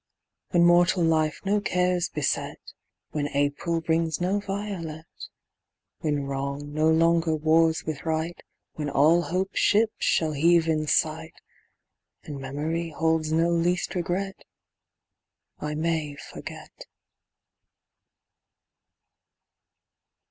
[0.49, 2.57] When mortal life no cares beset,
[3.11, 5.05] When April brings no violet,
[5.99, 8.41] When wrong no longer wars with right,
[8.73, 11.35] When all hope's ships shall heave in sight,
[12.23, 14.43] And memory holds no least regret,
[15.59, 16.85] I may forget.